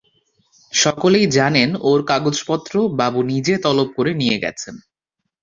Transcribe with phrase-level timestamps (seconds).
[0.73, 4.75] সকলেই জানেন, ওর কাগজপত্র বাবু নিজে তলব করে নিয়ে গেছেন।